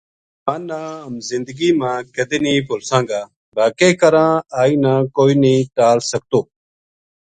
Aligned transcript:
اس 0.03 0.07
جوان 0.45 0.61
نا 0.69 0.79
ہم 1.05 1.15
زندگی 1.31 1.69
ما 1.79 1.91
کَدے 2.15 2.37
نیہہ 2.43 2.65
بھُلساں 2.67 3.03
گا 3.09 3.21
با 3.55 3.65
کے 3.77 3.89
کراں 3.99 4.33
آئی 4.59 4.75
نا 4.83 4.93
کوئی 5.15 5.33
ٹال 5.75 5.97
نیہہ 5.97 6.09
سکتو 6.11 6.39